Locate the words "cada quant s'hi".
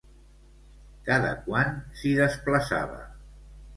1.09-2.15